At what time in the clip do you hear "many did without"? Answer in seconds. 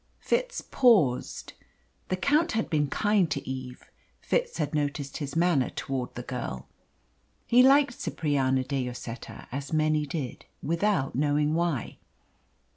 9.71-11.13